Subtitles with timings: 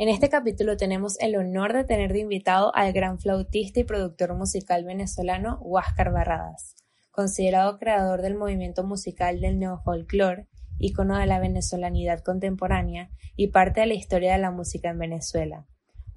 [0.00, 4.34] En este capítulo tenemos el honor de tener de invitado al gran flautista y productor
[4.34, 6.74] musical venezolano Huáscar Barradas,
[7.10, 10.46] considerado creador del movimiento musical del neofolclore,
[10.78, 15.66] ícono de la venezolanidad contemporánea y parte de la historia de la música en Venezuela.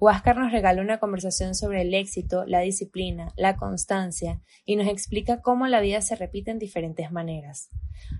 [0.00, 5.40] Huáscar nos regala una conversación sobre el éxito, la disciplina, la constancia y nos explica
[5.40, 7.70] cómo la vida se repite en diferentes maneras.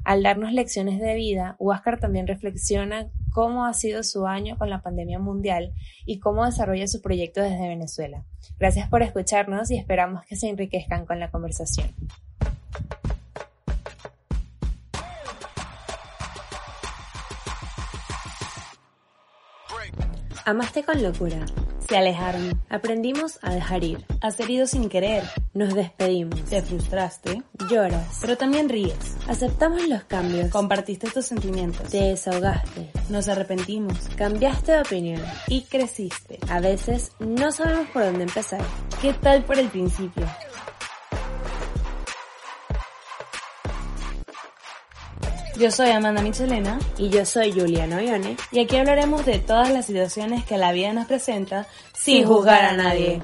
[0.04, 4.82] Al darnos lecciones de vida, Huáscar también reflexiona cómo ha sido su año con la
[4.82, 5.72] pandemia mundial
[6.06, 8.24] y cómo desarrolla su proyecto desde Venezuela.
[8.58, 11.92] Gracias por escucharnos y esperamos que se enriquezcan con la conversación.
[20.46, 21.46] Amaste con locura.
[21.88, 22.62] Se alejaron.
[22.70, 24.04] Aprendimos a dejar ir.
[24.20, 25.22] Has herido sin querer.
[25.52, 26.42] Nos despedimos.
[26.44, 27.42] Te frustraste.
[27.70, 28.18] Lloras.
[28.20, 29.16] Pero también ríes.
[29.28, 30.50] Aceptamos los cambios.
[30.50, 31.90] Compartiste tus sentimientos.
[31.90, 32.90] Te desahogaste.
[33.10, 33.98] Nos arrepentimos.
[34.16, 35.22] Cambiaste de opinión.
[35.46, 36.38] Y creciste.
[36.48, 38.62] A veces no sabemos por dónde empezar.
[39.02, 40.24] ¿Qué tal por el principio?
[45.56, 48.36] Yo soy Amanda Michelena Y yo soy Juliana Ollone.
[48.50, 52.76] y aquí hablaremos de todas las situaciones que la vida nos presenta sin juzgar a
[52.76, 53.22] nadie.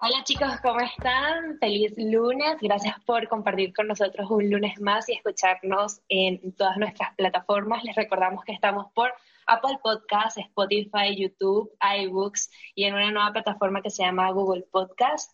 [0.00, 1.58] Hola chicos, ¿cómo están?
[1.58, 2.56] Feliz lunes.
[2.60, 7.82] Gracias por compartir con nosotros un lunes más y escucharnos en todas nuestras plataformas.
[7.84, 9.12] Les recordamos que estamos por
[9.46, 15.32] Apple Podcasts, Spotify, YouTube, iBooks y en una nueva plataforma que se llama Google Podcast.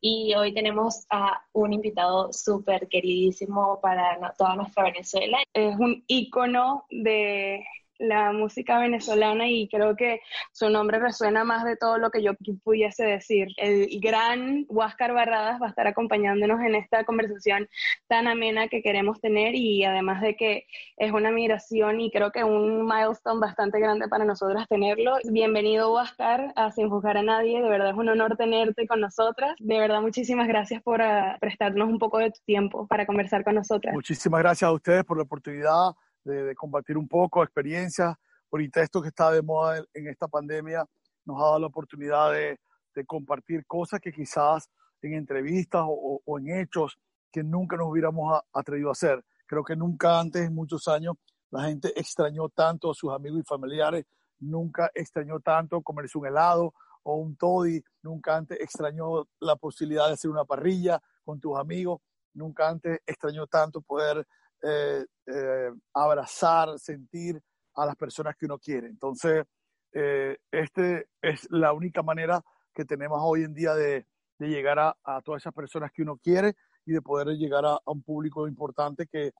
[0.00, 5.38] Y hoy tenemos a un invitado súper queridísimo para toda nuestra Venezuela.
[5.54, 7.64] es un ícono de
[8.02, 10.20] la música venezolana y creo que
[10.52, 12.32] su nombre resuena más de todo lo que yo
[12.64, 13.48] pudiese decir.
[13.56, 17.68] El gran Huáscar Barradas va a estar acompañándonos en esta conversación
[18.08, 22.44] tan amena que queremos tener y además de que es una admiración y creo que
[22.44, 25.16] un milestone bastante grande para nosotras tenerlo.
[25.30, 29.54] Bienvenido Huáscar a Sin Juzgar a Nadie, de verdad es un honor tenerte con nosotras.
[29.60, 33.54] De verdad muchísimas gracias por ah, prestarnos un poco de tu tiempo para conversar con
[33.54, 33.94] nosotras.
[33.94, 35.92] Muchísimas gracias a ustedes por la oportunidad
[36.24, 38.16] de, de compartir un poco experiencias.
[38.52, 40.84] Ahorita esto que está de moda en, esta pandemia
[41.24, 42.58] nos ha dado la oportunidad de,
[43.06, 44.68] compartir cosas que quizás
[45.00, 46.98] en entrevistas o, en hechos
[47.32, 49.24] que nunca nos hubiéramos atrevido a hacer.
[49.46, 51.14] Creo que nunca antes, en muchos años,
[51.50, 54.04] la gente extrañó tanto a sus amigos y familiares,
[54.40, 60.12] nunca extrañó tanto comerse un helado o un toddy, nunca antes extrañó la posibilidad de
[60.12, 62.02] hacer una parrilla con tus amigos,
[62.34, 64.26] nunca antes extrañó tanto poder
[64.62, 67.40] eh, eh, abrazar, sentir
[67.74, 68.86] a las personas que uno quiere.
[68.86, 69.44] Entonces,
[69.92, 72.42] eh, este es la única manera
[72.74, 74.06] que tenemos hoy en día de,
[74.38, 78.48] llegar a, todas esas personas que uno quiere y de poder llegar a, un público
[78.48, 79.30] importante que,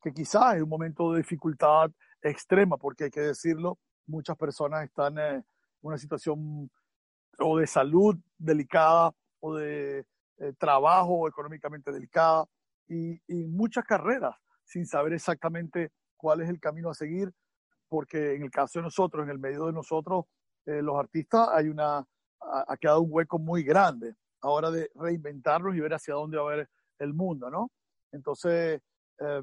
[0.00, 1.90] que quizás en un momento de dificultad
[2.22, 5.44] extrema, porque hay que decirlo, muchas personas están eh, en
[5.80, 6.70] una situación
[7.40, 10.06] o de salud delicada o de
[10.58, 12.44] trabajo económicamente delicada
[12.88, 14.36] y, y muchas carreras
[14.72, 17.30] sin saber exactamente cuál es el camino a seguir,
[17.88, 20.24] porque en el caso de nosotros, en el medio de nosotros,
[20.64, 22.06] eh, los artistas, hay una,
[22.40, 26.56] ha, quedado un hueco muy grande ahora de reinventarnos y ver hacia dónde va a
[26.56, 27.70] ver el mundo, ¿no?
[28.12, 28.80] Entonces,
[29.18, 29.42] eh,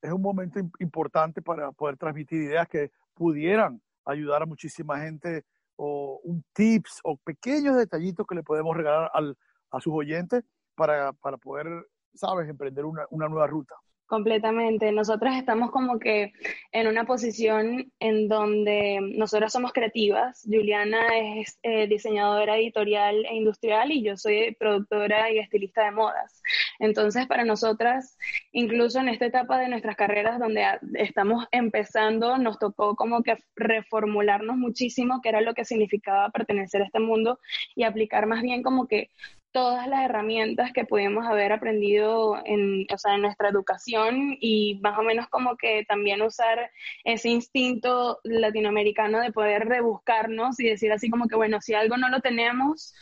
[0.00, 5.44] es un momento im- importante para poder transmitir ideas que pudieran ayudar a muchísima gente
[5.76, 9.36] o un tips o pequeños detallitos que le podemos regalar al,
[9.70, 10.42] a sus oyentes
[10.74, 11.66] para, para poder,
[12.14, 13.74] sabes, emprender una, una nueva ruta.
[14.06, 14.92] Completamente.
[14.92, 16.32] Nosotras estamos como que
[16.70, 20.42] en una posición en donde nosotras somos creativas.
[20.44, 26.40] Juliana es eh, diseñadora editorial e industrial y yo soy productora y estilista de modas.
[26.78, 28.16] Entonces, para nosotras,
[28.52, 30.64] incluso en esta etapa de nuestras carreras donde
[30.94, 36.84] estamos empezando, nos tocó como que reformularnos muchísimo qué era lo que significaba pertenecer a
[36.84, 37.40] este mundo
[37.74, 39.10] y aplicar más bien como que
[39.56, 44.98] todas las herramientas que pudimos haber aprendido en, o sea, en nuestra educación y más
[44.98, 46.70] o menos como que también usar
[47.04, 52.10] ese instinto latinoamericano de poder rebuscarnos y decir así como que, bueno, si algo no
[52.10, 52.92] lo tenemos,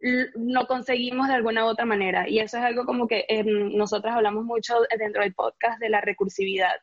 [0.00, 2.28] lo conseguimos de alguna u otra manera.
[2.28, 6.00] Y eso es algo como que eh, nosotras hablamos mucho dentro del podcast de la
[6.00, 6.74] recursividad.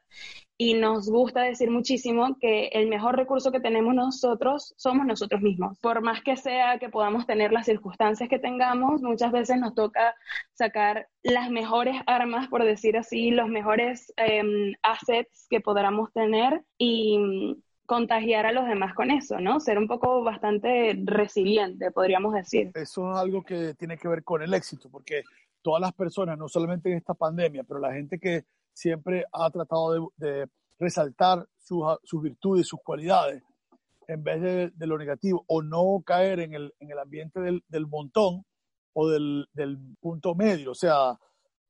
[0.58, 5.78] Y nos gusta decir muchísimo que el mejor recurso que tenemos nosotros somos nosotros mismos.
[5.80, 10.16] Por más que sea que podamos tener las circunstancias que tengamos, muchas veces nos toca
[10.54, 17.56] sacar las mejores armas, por decir así, los mejores em, assets que podamos tener y
[17.86, 19.60] contagiar a los demás con eso, ¿no?
[19.60, 22.72] Ser un poco bastante resiliente, podríamos decir.
[22.74, 25.24] Eso es algo que tiene que ver con el éxito, porque
[25.62, 28.44] todas las personas, no solamente en esta pandemia, pero la gente que
[28.78, 30.48] siempre ha tratado de,
[30.80, 33.42] resaltar sus, sus, virtudes, sus cualidades,
[34.08, 34.40] en vez
[34.78, 38.46] de, lo negativo, o no caer en el, en el ambiente del, del, montón
[38.94, 40.72] o del, del, punto medio.
[40.72, 41.18] O sea,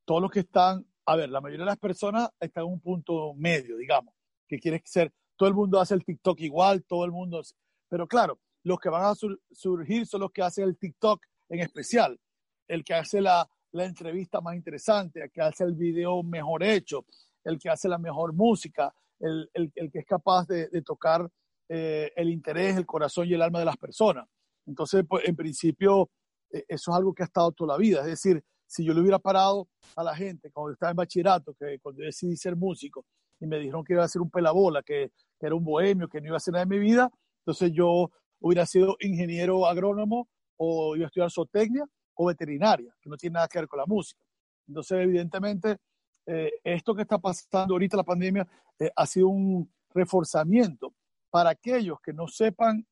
[0.04, 3.32] todos los que están, a ver, la mayoría de las personas están en un punto
[3.34, 4.14] medio, digamos,
[4.46, 7.40] que quiere ser, todo el mundo hace el TikTok igual, todo el mundo,
[7.88, 12.20] pero claro, los que van a surgir son los que hacen el TikTok en especial,
[12.66, 17.06] el que hace la, la entrevista más interesante, el que hace el video mejor hecho,
[17.44, 21.28] el que hace la mejor música, el, el, el que es capaz de, de tocar
[21.68, 24.26] eh, el interés, el corazón y el alma de las personas.
[24.66, 26.10] Entonces, pues, en principio,
[26.52, 28.00] eh, eso es algo que ha estado toda la vida.
[28.00, 31.78] Es decir, si yo le hubiera parado a la gente cuando estaba en bachillerato, que
[31.80, 33.06] cuando decidí ser músico,
[33.40, 36.20] y me dijeron que iba a ser un pelabola, que, que era un bohemio, que
[36.20, 37.10] no iba a hacer nada en mi vida,
[37.40, 38.10] entonces yo
[38.40, 41.84] hubiera sido ingeniero agrónomo o iba a estudiar zootecnia
[42.18, 44.20] o veterinaria, que no tiene nada que ver con la música.
[44.66, 45.78] Entonces, evidentemente,
[46.26, 48.46] eh, esto que está pasando ahorita, la pandemia,
[48.78, 50.92] eh, ha sido un reforzamiento
[51.30, 52.86] para aquellos que no sepan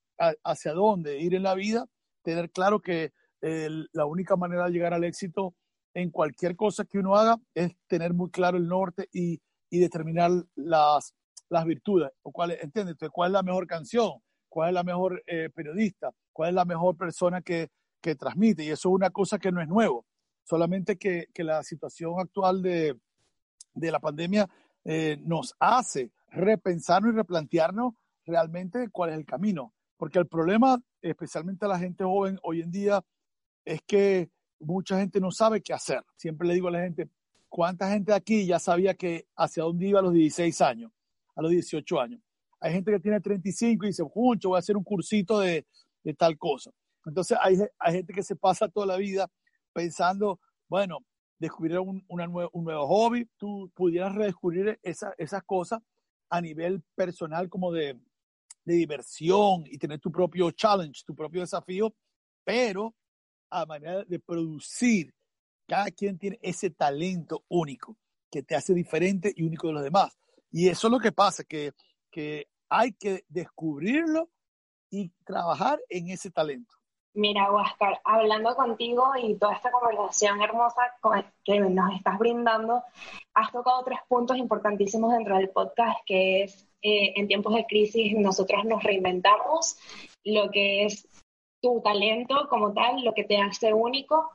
[0.45, 1.87] hacia dónde ir en la vida,
[2.23, 3.13] tener claro que
[3.43, 5.55] eh, la única manera de llegar al éxito
[5.93, 10.31] en cualquier cosa que uno haga es tener muy claro el norte y, y determinar
[10.55, 11.15] las,
[11.51, 12.97] las virtudes, o cuál, ¿entiendes?
[13.13, 14.13] cuál es la mejor canción,
[14.49, 15.23] cuál es la mejor
[15.55, 17.69] periodista, cuál es la mejor persona que,
[18.01, 18.65] que transmite.
[18.65, 20.07] Y eso es una cosa que no es nuevo,
[20.45, 22.99] solamente que, que la situación actual de,
[23.75, 24.49] de la pandemia
[24.85, 27.95] eh, nos hace repensarnos y replantearnos
[28.25, 29.73] realmente cuál es el camino.
[29.97, 33.03] Porque el problema, especialmente a la gente joven hoy en día,
[33.65, 36.03] es que mucha gente no sabe qué hacer.
[36.17, 37.09] Siempre le digo a la gente,
[37.49, 40.93] ¿cuánta gente aquí ya sabía que hacia dónde iba a los 16 años,
[41.35, 42.21] a los 18 años?
[42.61, 45.67] Hay gente que tiene 35 y dice, juncho, voy a hacer un cursito de,
[46.03, 46.71] de tal cosa.
[47.07, 49.31] Entonces hay, hay, gente que se pasa toda la vida
[49.73, 50.99] pensando, bueno,
[51.39, 55.81] descubrir un, una un nuevo hobby, tú pudieras redescubrir esa, esas cosas
[56.29, 57.99] a nivel personal como de,
[58.65, 61.95] de diversión y tener tu propio challenge, tu propio desafío,
[62.45, 62.95] pero
[63.51, 65.15] a manera de producir.
[65.69, 67.97] Cada quien tiene ese talento único
[68.31, 70.17] que te hace diferente y único de los demás.
[70.51, 71.73] Y eso es lo que pasa, que,
[72.11, 74.31] que hay que descubrirlo
[74.91, 76.76] y trabajar en ese talento.
[77.17, 80.83] Mira, Huáscar, hablando contigo y toda esta conversación hermosa
[81.43, 82.83] que nos estás brindando,
[83.33, 88.13] has tocado tres puntos importantísimos dentro del podcast, que es eh, en tiempos de crisis
[88.19, 89.79] nosotros nos reinventamos,
[90.25, 91.09] lo que es
[91.63, 94.33] tu talento como tal, lo que te hace único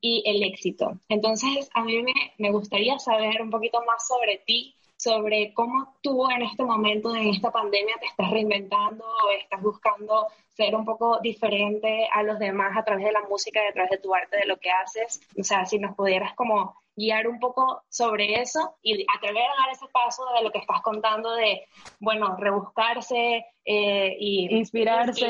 [0.00, 0.98] y el éxito.
[1.10, 6.30] Entonces, a mí me, me gustaría saber un poquito más sobre ti, sobre cómo tú
[6.30, 9.04] en este momento, en esta pandemia, te estás reinventando,
[9.40, 13.68] estás buscando ser un poco diferente a los demás a través de la música y
[13.68, 15.20] a través de tu arte, de lo que haces.
[15.36, 19.72] O sea, si nos pudieras como guiar un poco sobre eso y atrever a dar
[19.72, 21.62] ese paso de lo que estás contando de,
[21.98, 25.26] bueno, rebuscarse eh, y inspirarse,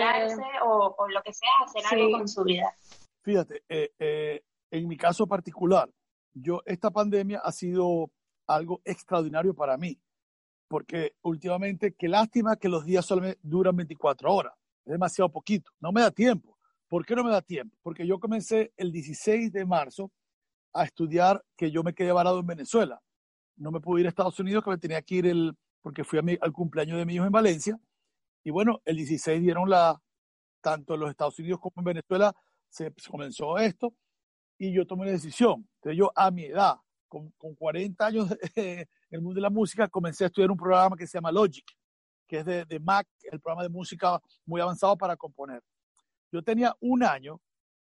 [0.66, 2.74] o, o, lo que sea, hacer algo con su vida.
[3.22, 5.88] Fíjate, eh, eh, en mi caso particular,
[6.34, 8.10] yo, esta pandemia ha sido
[8.54, 10.00] algo extraordinario para mí,
[10.68, 14.54] porque últimamente, qué lástima que los días solo duran 24 horas,
[14.84, 16.58] es demasiado poquito, no me da tiempo.
[16.88, 17.74] ¿Por qué no me da tiempo?
[17.82, 20.12] Porque yo comencé el 16 de marzo
[20.74, 23.00] a estudiar que yo me quedé varado en Venezuela.
[23.56, 26.18] No me pude ir a Estados Unidos, que me tenía que ir el, porque fui
[26.18, 27.80] a mi, al cumpleaños de mi hijo en Valencia.
[28.44, 30.00] Y bueno, el 16 dieron la,
[30.60, 32.34] tanto en los Estados Unidos como en Venezuela,
[32.68, 33.94] se, se comenzó esto
[34.58, 35.68] y yo tomé la decisión.
[35.76, 36.76] Entonces yo a mi edad,
[37.12, 40.96] con, con 40 años en el mundo de la música, comencé a estudiar un programa
[40.96, 41.66] que se llama Logic,
[42.26, 45.62] que es de, de Mac, el programa de música muy avanzado para componer.
[46.32, 47.38] Yo tenía un año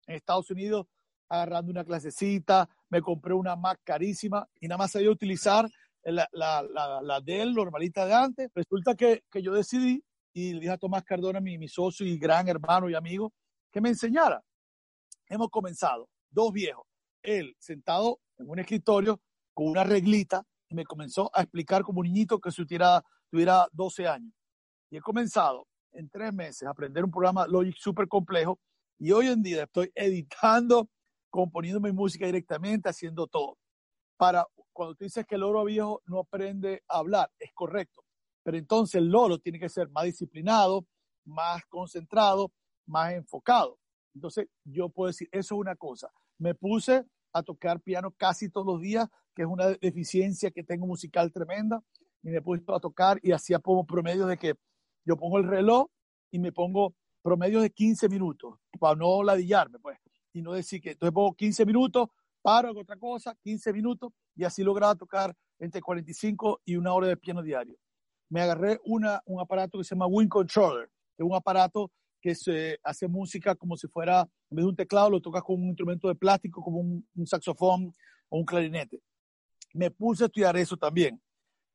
[0.06, 0.86] en Estados Unidos
[1.30, 5.66] agarrando una clasecita, me compré una Mac carísima y nada más sabía utilizar
[6.02, 8.50] la, la, la, Dell normalita de antes.
[8.54, 10.04] Resulta que, que yo decidí
[10.34, 13.32] y le dije a Tomás Cardona, mi socio y gran hermano y amigo,
[13.72, 14.42] que me enseñara.
[15.30, 16.84] Hemos comenzado, dos viejos,
[17.24, 19.20] él sentado en un escritorio
[19.52, 23.68] con una reglita y me comenzó a explicar como un niñito que si tuviera, tuviera
[23.72, 24.32] 12 años.
[24.90, 28.58] Y he comenzado en tres meses a aprender un programa Logic súper complejo
[28.98, 30.88] y hoy en día estoy editando,
[31.30, 33.58] componiendo mi música directamente, haciendo todo.
[34.16, 38.04] Para cuando tú dices que el loro viejo no aprende a hablar, es correcto.
[38.42, 40.86] Pero entonces el loro tiene que ser más disciplinado,
[41.24, 42.52] más concentrado,
[42.86, 43.78] más enfocado.
[44.14, 46.10] Entonces yo puedo decir, eso es una cosa.
[46.38, 47.04] Me puse
[47.34, 51.82] a tocar piano casi todos los días, que es una deficiencia que tengo musical tremenda,
[52.22, 54.54] y me puse a tocar y hacía como promedio de que
[55.04, 55.88] yo pongo el reloj
[56.30, 59.98] y me pongo promedio de 15 minutos, para no ladillarme, pues,
[60.32, 62.08] y no decir que entonces pongo 15 minutos,
[62.40, 67.08] paro hago otra cosa, 15 minutos, y así lograba tocar entre 45 y una hora
[67.08, 67.76] de piano diario.
[68.30, 71.90] Me agarré una, un aparato que se llama Wind Controller, que es un aparato
[72.24, 75.56] que se hace música como si fuera, en vez de un teclado, lo tocas con
[75.60, 77.92] un instrumento de plástico, como un, un saxofón
[78.30, 79.02] o un clarinete.
[79.74, 81.20] Me puse a estudiar eso también.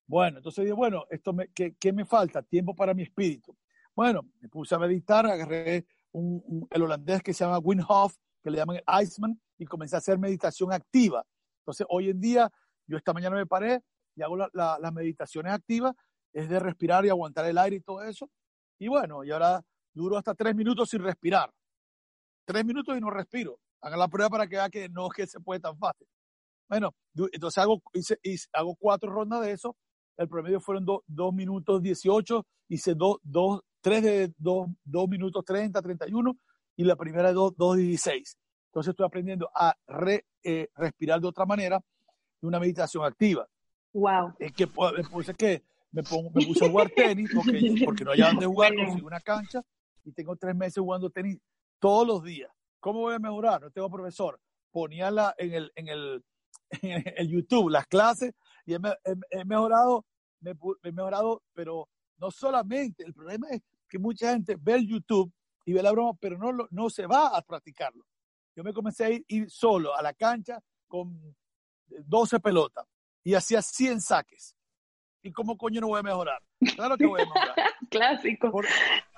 [0.08, 2.42] Bueno, entonces dije, bueno, esto me, ¿qué, ¿qué, me falta?
[2.42, 3.56] Tiempo para mi espíritu.
[3.96, 7.86] Bueno, me puse a meditar, agarré un, un, el holandés que se llama Wim
[8.42, 11.24] que le llaman el Iceman, y comencé a hacer meditación activa.
[11.60, 12.52] Entonces, hoy en día,
[12.88, 13.84] yo esta mañana me paré
[14.16, 15.94] y hago las la, la meditaciones activas,
[16.34, 18.28] es de respirar y aguantar el aire y todo eso.
[18.80, 21.52] Y bueno, y ahora duro hasta tres minutos sin respirar.
[22.46, 23.60] Tres minutos y no respiro.
[23.82, 26.08] Hagan la prueba para que vean que no es que se puede tan fácil.
[26.68, 26.94] Bueno,
[27.32, 29.76] entonces hago, hice, hice, hago cuatro rondas de eso.
[30.18, 32.46] El promedio fueron 2 minutos 18.
[32.68, 34.70] Hice dos, dos, tres de 2
[35.08, 36.38] minutos 30, 31.
[36.76, 38.38] Y la primera de 2.16.
[38.68, 41.82] Entonces estoy aprendiendo a re, eh, respirar de otra manera,
[42.42, 43.48] de una meditación activa.
[43.94, 44.34] Wow.
[44.38, 48.28] Es que puse que me, pongo, me puse a jugar tenis porque, porque no había
[48.28, 49.64] dónde jugar, conseguí una cancha
[50.10, 51.40] y tengo tres meses jugando tenis
[51.80, 52.52] todos los días.
[52.80, 53.62] ¿Cómo voy a mejorar?
[53.62, 54.40] No tengo profesor.
[54.72, 56.24] Ponía la, en, el, en, el,
[56.82, 58.34] en el YouTube las clases
[58.66, 60.06] y he, mejorado,
[60.42, 65.32] me, he mejorado, pero no solamente, el problema es que mucha gente ve el YouTube
[65.66, 68.06] y ve la broma, pero no, no se va a practicarlo.
[68.56, 71.36] Yo me comencé a ir, ir solo a la cancha con
[71.88, 72.86] 12 pelotas
[73.24, 74.56] y hacía 100 saques.
[75.22, 76.42] ¿Y cómo coño no voy a mejorar?
[76.76, 77.56] Claro que voy a mejorar.
[77.90, 78.52] Clásico.
[78.52, 78.66] Por,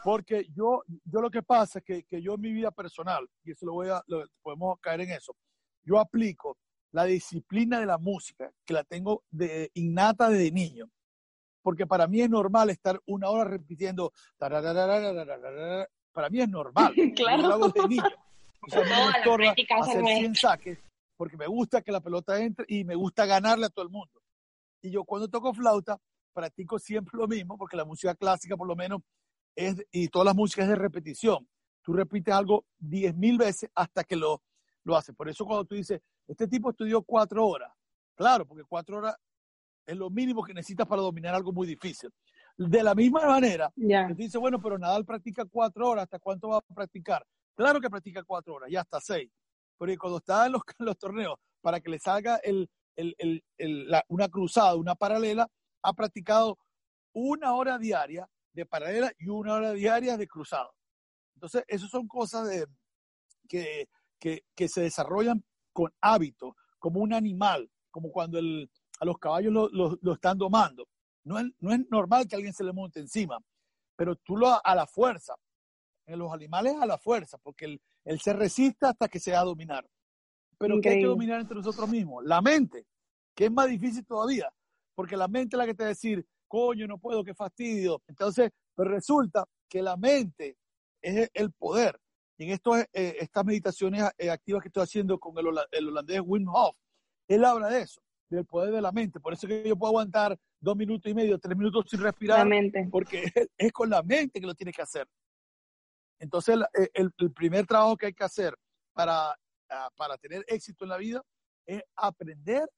[0.04, 3.52] porque yo, yo lo que pasa es que, que, yo en mi vida personal, y
[3.52, 5.36] eso lo voy a, lo, podemos caer en eso,
[5.84, 6.58] yo aplico
[6.92, 10.90] la disciplina de la música, que la tengo de innata desde niño.
[11.62, 14.62] Porque para mí es normal estar una hora repitiendo, para
[16.30, 16.94] mí es normal.
[17.16, 17.44] claro.
[17.44, 18.04] Lo hago desde niño.
[18.62, 20.80] O sea, no me estorba hacer 100 saques,
[21.18, 24.21] porque me gusta que la pelota entre y me gusta ganarle a todo el mundo.
[24.82, 25.98] Y yo cuando toco flauta,
[26.34, 29.02] practico siempre lo mismo, porque la música clásica por lo menos
[29.56, 31.48] es, y todas las músicas es de repetición.
[31.84, 34.42] Tú repites algo diez mil veces hasta que lo,
[34.84, 35.16] lo haces.
[35.16, 37.72] Por eso cuando tú dices, este tipo estudió cuatro horas,
[38.16, 39.16] claro, porque cuatro horas
[39.86, 42.10] es lo mínimo que necesitas para dominar algo muy difícil.
[42.58, 44.08] De la misma manera, yeah.
[44.08, 47.26] tú dices, bueno, pero Nadal practica cuatro horas, ¿hasta cuánto va a practicar?
[47.56, 49.32] Claro que practica cuatro horas, ya hasta seis.
[49.78, 54.04] Porque cuando está en los, en los torneos, para que le salga el, el, la,
[54.08, 55.48] una cruzada, una paralela,
[55.84, 56.58] ha practicado
[57.14, 60.74] una hora diaria de paralela y una hora diaria de cruzado.
[61.36, 62.68] Entonces, esas son cosas de,
[63.48, 63.88] que,
[64.20, 65.44] que, se desarrollan
[65.74, 70.88] con hábito, como un animal, como cuando a los caballos lo, están domando.
[71.24, 73.40] No es, no es normal que alguien se le monte encima,
[73.96, 75.36] pero tú lo a la fuerza.
[76.06, 79.46] En los animales a la fuerza, porque él se resiste hasta que se va a
[79.46, 79.88] dominar.
[80.62, 82.24] Pero ¿qué hay que dominar entre nosotros mismos?
[82.24, 82.86] La mente,
[83.36, 84.54] que es más difícil todavía,
[84.94, 88.02] porque la mente es la que te va a decir, coño, no puedo, qué fastidio.
[88.08, 90.58] Entonces, pues resulta que la mente
[91.02, 92.00] es el poder.
[92.38, 96.22] Y en esto, eh, estas meditaciones eh, activas que estoy haciendo con el, el, holandés
[96.24, 96.76] Wim Hof,
[97.28, 99.20] él habla de eso, del poder de la mente.
[99.20, 102.48] Por eso que yo puedo aguantar dos minutos y medio, tres minutos sin respirar,
[102.92, 105.08] porque es, con la mente que lo tiene que hacer.
[106.20, 108.56] Entonces, el, el, el primer trabajo que hay que hacer
[108.94, 109.36] para,
[109.96, 111.24] para tener éxito en la vida
[111.66, 112.70] es aprender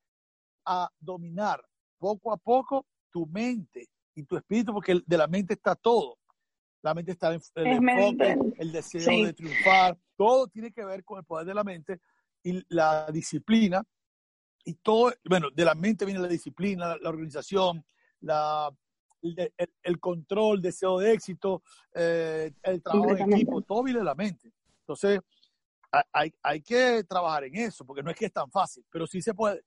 [0.66, 1.64] a dominar
[1.98, 6.18] poco a poco tu mente y tu espíritu, porque de la mente está todo.
[6.82, 9.24] La mente está en el es enfoque, el deseo sí.
[9.24, 12.02] de triunfar, todo tiene que ver con el poder de la mente
[12.44, 13.84] y la disciplina.
[14.66, 17.86] Y todo, bueno, de la mente viene la disciplina, la, la organización,
[18.22, 18.70] la,
[19.22, 24.06] el, el, el, control, deseo de éxito, eh, el trabajo en equipo, todo viene de
[24.06, 24.52] la mente.
[24.80, 25.22] Entonces,
[26.12, 29.22] hay, hay que trabajar en eso, porque no es que es tan fácil, pero sí
[29.22, 29.62] se puede.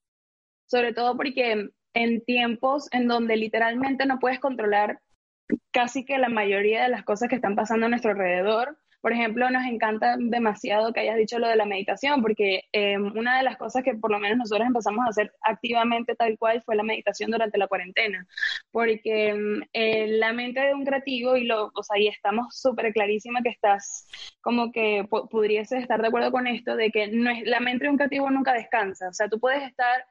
[0.66, 5.00] Sobre todo porque en tiempos en donde literalmente no puedes controlar
[5.71, 9.48] casi que la mayoría de las cosas que están pasando a nuestro alrededor, por ejemplo,
[9.50, 13.56] nos encanta demasiado que hayas dicho lo de la meditación, porque em, una de las
[13.56, 17.30] cosas que por lo menos nosotros empezamos a hacer activamente tal cual fue la meditación
[17.30, 18.26] durante la cuarentena,
[18.72, 22.92] porque em, eh, la mente de un creativo, y, lo, o sea, y estamos súper
[22.92, 24.08] clarísima que estás
[24.40, 27.90] como que pudieses estar de acuerdo con esto, de que no es, la mente de
[27.90, 30.04] un creativo nunca descansa, o sea, tú puedes estar,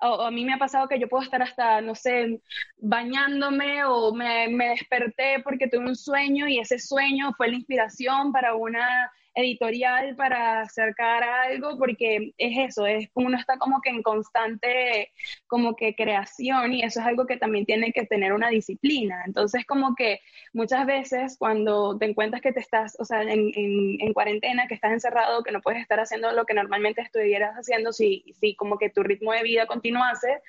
[0.00, 2.40] o, a mí me ha pasado que yo puedo estar hasta, no sé,
[2.76, 8.32] bañándome o me, me desperté porque tuve un sueño y ese sueño fue la inspiración
[8.32, 14.02] para una editorial para acercar algo, porque es eso, es uno está como que en
[14.02, 15.10] constante
[15.46, 19.22] como que creación y eso es algo que también tiene que tener una disciplina.
[19.26, 20.20] Entonces como que
[20.52, 24.92] muchas veces cuando te encuentras que te estás, o sea, en, en, cuarentena, que estás
[24.92, 28.90] encerrado, que no puedes estar haciendo lo que normalmente estuvieras haciendo si, si como que
[28.90, 30.42] tu ritmo de vida continuase,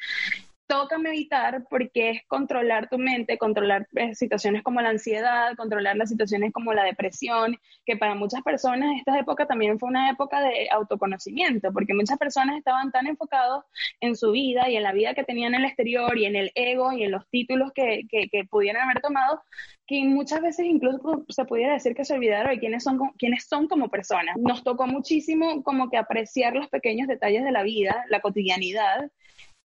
[0.67, 6.09] toca meditar porque es controlar tu mente, controlar eh, situaciones como la ansiedad, controlar las
[6.09, 10.69] situaciones como la depresión, que para muchas personas esta época también fue una época de
[10.71, 13.65] autoconocimiento, porque muchas personas estaban tan enfocados
[13.99, 16.51] en su vida y en la vida que tenían en el exterior y en el
[16.55, 19.41] ego y en los títulos que, que, pudieran haber tomado,
[19.87, 23.67] que muchas veces incluso se pudiera decir que se olvidaron de quiénes son, quiénes son
[23.67, 24.35] como personas.
[24.37, 29.09] Nos tocó muchísimo como que apreciar los pequeños detalles de la vida, la cotidianidad,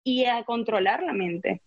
[0.07, 1.61] y a controlar la mente.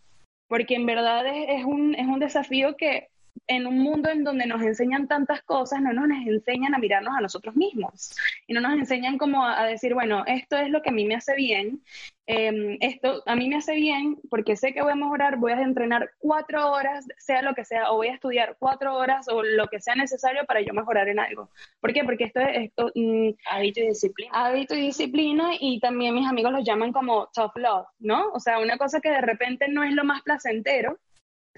[0.48, 3.10] Porque en verdad es, un, es un desafío que
[3.48, 7.22] en un mundo en donde nos enseñan tantas cosas, no nos enseñan a mirarnos a
[7.22, 8.16] nosotros mismos
[8.48, 11.16] y no nos enseñan como a, decir, bueno, esto es lo que a mí me
[11.16, 11.82] hace bien,
[12.26, 15.62] em, esto a mí me hace bien porque sé que voy a mejorar, voy a
[15.62, 19.68] entrenar cuatro horas, sea lo que sea, o voy a estudiar cuatro horas o lo
[19.68, 21.50] que sea necesario para yo mejorar en algo.
[21.80, 22.04] ¿Por qué?
[22.04, 24.32] Porque esto es esto, mm, hábito y disciplina.
[24.34, 28.32] Hábito y disciplina y también mis amigos lo llaman como tough love, ¿no?
[28.34, 31.00] O sea, una cosa que de repente no es lo más placentero,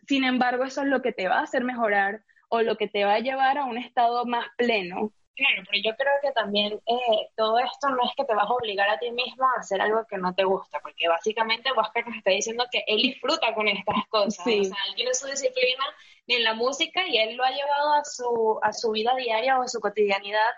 [0.08, 3.05] sin embargo, eso es lo que te va a hacer mejorar o lo que te
[3.05, 5.12] va a llevar a un estado más pleno.
[5.36, 8.53] Claro, pero yo creo que también eh, todo esto no es que te vas a
[8.53, 12.17] obligar a ti mismo a hacer algo que no te gusta, porque básicamente Oscar nos
[12.17, 14.39] está diciendo que él disfruta con estas cosas.
[14.39, 15.84] O sea, él tiene su disciplina
[16.27, 19.63] en la música y él lo ha llevado a su, a su vida diaria o
[19.63, 20.51] a su cotidianidad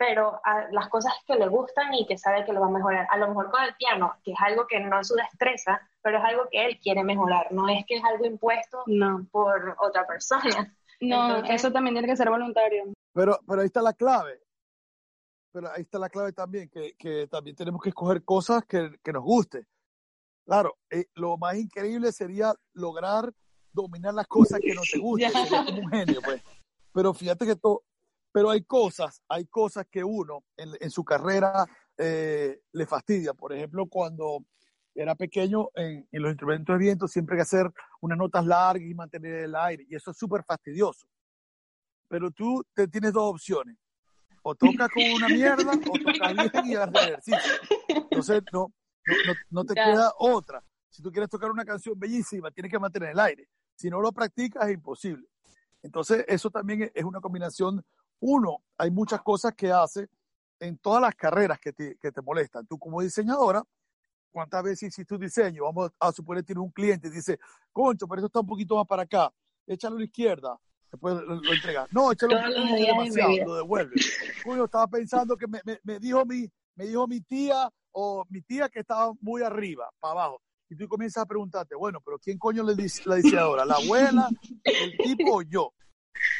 [0.00, 3.06] pero a las cosas que le gustan y que sabe que lo va a mejorar.
[3.10, 6.16] A lo mejor con el piano, que es algo que no es su destreza, pero
[6.16, 9.26] es algo que él quiere mejorar, no es que es algo impuesto no.
[9.30, 10.74] por otra persona.
[11.02, 12.84] No, eso también tiene que ser voluntario.
[13.14, 14.38] Pero, pero ahí está la clave.
[15.50, 19.10] Pero ahí está la clave también, que, que también tenemos que escoger cosas que, que
[19.10, 19.64] nos guste.
[20.44, 23.32] Claro, eh, lo más increíble sería lograr
[23.72, 26.42] dominar las cosas que no te gustan, sería como un genio, pues.
[26.92, 27.82] Pero fíjate que todo,
[28.32, 31.66] pero hay cosas, hay cosas que uno en, su carrera
[31.96, 33.34] eh, le fastidia.
[33.34, 34.44] Por ejemplo, cuando
[34.94, 38.94] era pequeño en, los instrumentos de viento siempre hay que hacer unas notas largas y
[38.94, 39.84] mantener el aire.
[39.88, 41.06] Y eso es súper fastidioso.
[42.08, 43.76] Pero tú te tienes dos opciones.
[44.42, 47.52] O tocas como una mierda o tocas bien y haces ejercicio.
[47.88, 48.72] Entonces no,
[49.26, 50.64] no, no te queda otra.
[50.88, 53.48] Si tú quieres tocar una canción bellísima, tienes que mantener el aire.
[53.76, 55.26] Si no lo practicas, es imposible.
[55.82, 57.82] Entonces, eso también es una combinación
[58.20, 60.08] uno, hay muchas cosas que hace
[60.60, 62.66] en todas las carreras que te, que te molestan.
[62.66, 63.62] Tú como diseñadora,
[64.30, 65.64] ¿cuántas veces hiciste tu diseño?
[65.64, 67.38] Vamos a suponer que tienes un cliente y dice,
[67.72, 69.32] concho, pero esto está un poquito más para acá,
[69.66, 70.58] échalo a la izquierda,
[70.90, 71.92] después lo, lo entregas.
[71.92, 73.96] No, échalo demasiado, lo devuelve.
[74.44, 78.42] Coño, estaba pensando que me, me, me, dijo mi, me dijo mi tía o mi
[78.42, 80.42] tía que estaba muy arriba, para abajo.
[80.68, 83.64] Y tú comienzas a preguntarte, bueno, pero ¿quién coño le dice la diseñadora?
[83.64, 84.28] ¿La abuela,
[84.62, 85.72] el tipo o yo?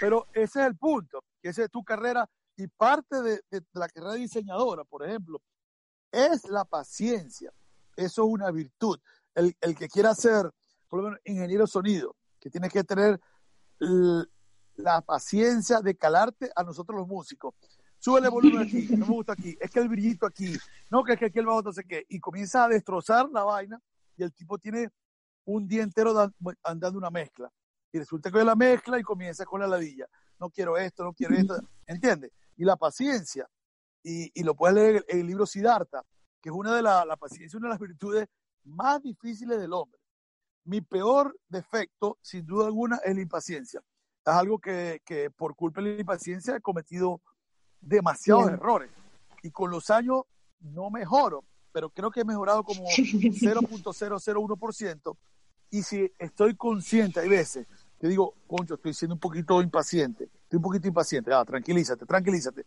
[0.01, 3.41] Pero ese es el punto que esa es tu carrera y parte de,
[3.73, 5.41] la carrera de diseñadora, por ejemplo,
[6.13, 7.53] es la paciencia.
[7.97, 8.99] Eso es una virtud.
[9.35, 10.51] El, que quiera ser,
[10.89, 13.19] por lo menos, ingeniero sonido, que tiene que tener
[14.77, 17.55] la paciencia de calarte a nosotros los músicos.
[17.99, 20.57] Sube el volumen aquí, no me gusta aquí, es que el brillito aquí,
[20.91, 23.45] no, que es que aquí el bajo no sé qué, y comienza a destrozar la
[23.45, 23.79] vaina
[24.17, 24.89] y el tipo tiene
[25.45, 26.15] un día entero
[26.63, 27.51] andando una mezcla.
[27.93, 30.07] Y resulta que la mezcla y comienza con la ladilla
[30.41, 31.55] no quiero esto, no quiero esto,
[31.87, 32.33] ¿entiendes?
[32.57, 33.49] Y la paciencia,
[34.03, 36.03] y, y lo puedes leer en el, libro Siddhartha,
[36.41, 38.27] que es una de las, la paciencia, una de las virtudes
[38.65, 40.01] más difíciles del hombre.
[40.65, 43.81] Mi peor defecto, sin duda alguna, es la impaciencia.
[44.25, 47.21] Es algo que, que por culpa de la impaciencia he cometido
[47.81, 48.91] demasiados errores.
[49.43, 50.23] Y con los años
[50.61, 55.19] no mejoro, pero creo que he mejorado como 0.001%.
[55.71, 57.67] Y si estoy consciente, hay veces,
[58.01, 62.65] te digo, concho, estoy siendo un poquito impaciente, estoy un poquito impaciente, ah, tranquilízate, tranquilízate.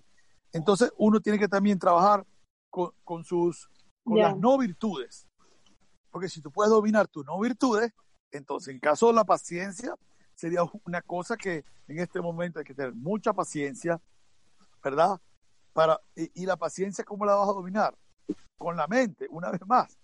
[0.51, 2.23] Entonces uno tiene que también trabajar
[2.69, 3.67] con, con sus,
[4.03, 5.27] con las no virtudes.
[6.11, 7.91] Porque si tú puedes dominar tus no virtudes,
[8.31, 9.95] entonces en caso de la paciencia,
[10.35, 13.99] sería una cosa que en este momento hay que tener mucha paciencia,
[14.83, 15.19] ¿verdad?
[15.73, 17.97] Para, y, la paciencia, ¿cómo la vas a dominar?
[18.55, 19.97] Con la mente, una vez más.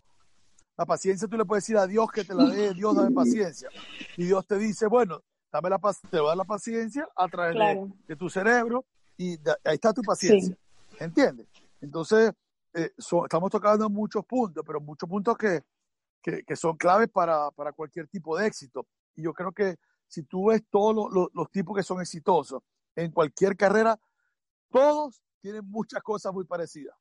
[0.79, 3.67] La paciencia tú le puedes decir a Dios que te la dé, Dios dame paciencia.
[4.15, 5.77] Y Dios te dice, bueno, dame la,
[6.09, 7.57] te voy a dar la paciencia a través
[8.07, 8.85] de, tu cerebro
[9.17, 9.31] y
[9.65, 10.55] ahí está tu paciencia.
[10.97, 11.47] ¿Entiendes?
[11.81, 12.31] Entonces,
[12.73, 15.63] eh, estamos tocando muchos puntos, pero muchos puntos que,
[16.23, 18.87] que, que son claves para, para, cualquier tipo de éxito.
[19.17, 19.75] Y yo creo que
[20.07, 22.63] si tú ves todos los tipos que son exitosos
[22.95, 23.99] en cualquier carrera,
[24.71, 26.95] todos tienen muchas cosas muy parecidas.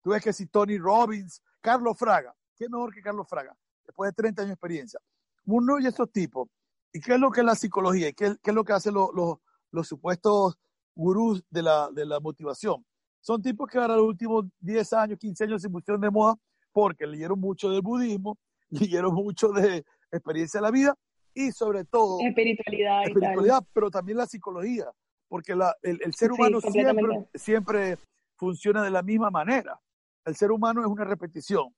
[0.00, 3.56] Tú ves que si Tony Robbins, Carlos Fraga, ¿qué mejor que Carlos Fraga?
[3.86, 5.00] Después de 30 años de experiencia.
[5.46, 6.46] Uno y esos tipos.
[6.92, 8.08] ¿Y qué es lo que es la psicología?
[8.08, 9.38] ¿Y qué, qué es lo que hacen los, los,
[9.70, 10.58] los supuestos
[10.94, 12.84] gurús de la, de la motivación?
[13.22, 16.36] Son tipos que ahora los últimos 10 años, 15 años se pusieron de moda
[16.72, 20.94] porque leyeron mucho del budismo, leyeron mucho de experiencia de la vida
[21.32, 24.90] y sobre todo espiritualidad, espiritualidad pero también la psicología
[25.28, 27.98] porque la, el, el, ser humano siempre, siempre
[28.34, 29.80] funciona de la misma manera.
[30.24, 31.72] El ser humano es una repetición.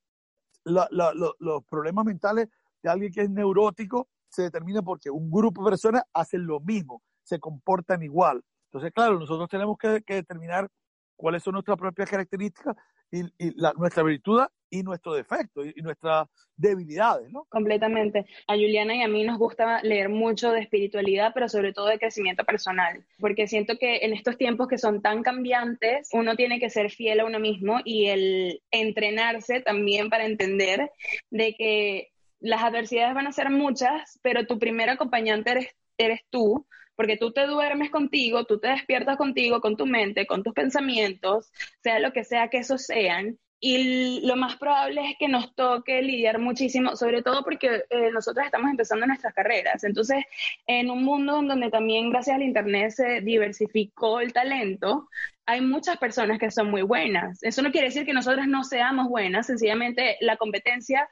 [0.64, 2.48] La, la, los problemas mentales
[2.82, 7.02] de alguien que es neurótico se determinan porque un grupo de personas hacen lo mismo,
[7.22, 8.42] se comportan igual.
[8.66, 10.68] Entonces, claro, nosotros tenemos que, que determinar
[11.16, 12.74] cuáles son nuestras propias características
[13.12, 17.44] y, nuestra virtud y nuestro defecto y, nuestras debilidades, ¿no?
[17.50, 18.26] Completamente.
[18.46, 21.98] A Juliana y a mí nos gusta leer mucho de espiritualidad, pero sobre todo de
[21.98, 26.70] crecimiento personal, porque siento que en estos tiempos que son tan cambiantes, uno tiene que
[26.70, 30.90] ser fiel a uno mismo y el entrenarse también para entender
[31.30, 32.08] de que
[32.40, 37.46] las adversidades van a ser muchas, pero tu primer acompañante eres tú, porque tú te
[37.46, 41.50] duermes contigo, tú te despiertas contigo, con tu mente, con tus pensamientos,
[41.82, 46.02] sea lo que sea que esos sean, y lo más probable es que nos toque
[46.02, 49.84] lidiar muchísimo, sobre todo porque eh, nosotros estamos empezando nuestras carreras.
[49.84, 50.24] Entonces,
[50.66, 55.08] en un mundo donde también gracias al Internet se diversificó el talento,
[55.46, 57.40] hay muchas personas que son muy buenas.
[57.44, 61.08] Eso no quiere decir que nosotros no seamos buenas, sencillamente la competencia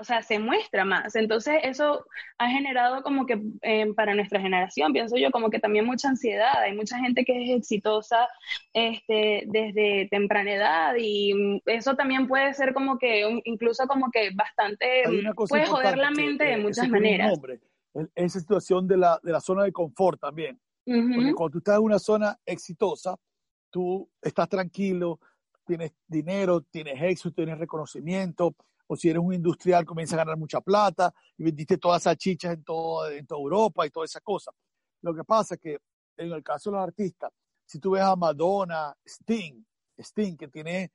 [0.00, 1.16] o sea, se muestra más.
[1.16, 2.06] Entonces, eso
[2.38, 6.56] ha generado como que eh, para nuestra generación, pienso yo, como que también mucha ansiedad.
[6.62, 8.28] Hay mucha gente que es exitosa
[8.72, 15.04] este, desde temprana edad y eso también puede ser como que, incluso como que bastante,
[15.48, 17.32] puede joder la mente de muchas maneras.
[17.32, 17.60] Nombre,
[18.14, 20.60] esa situación de la, de la zona de confort también.
[20.84, 23.16] Porque cuando tú estás en una zona exitosa,
[23.70, 25.18] tú estás tranquilo,
[25.66, 28.54] tienes dinero, tienes éxito, tienes reconocimiento,
[28.86, 32.54] o si eres un industrial comienzas a ganar mucha plata y vendiste todas esas chichas
[32.54, 34.52] en, toda Europa y toda esa cosa.
[35.02, 35.78] Lo que pasa es que
[36.16, 37.30] en el caso de los artistas,
[37.64, 39.62] si tú ves a Madonna, Sting,
[39.98, 40.92] Sting que tiene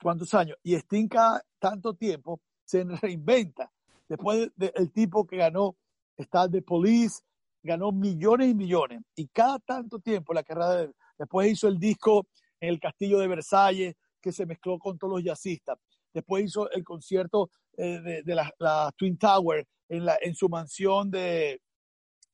[0.00, 3.70] cuántos años, y Sting cada tanto tiempo se reinventa.
[4.08, 5.76] Después del tipo que ganó,
[6.16, 7.22] está de Police,
[7.62, 12.26] ganó millones y millones, y cada tanto tiempo la carrera de después hizo el disco
[12.60, 15.78] en el Castillo de Versalles, que se mezcló con todos los jazzistas
[16.14, 21.60] después hizo el concierto eh, de, la, Twin Tower en su mansión de,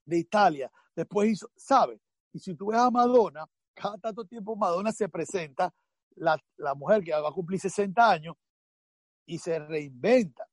[0.07, 2.01] Italia, después hizo, ¿sabes?
[2.33, 5.73] Y si tú ves a Madonna, cada tanto tiempo Madonna se presenta,
[6.17, 6.39] la,
[6.77, 8.35] mujer que va a cumplir 60 años,
[9.27, 10.47] y se reinventa.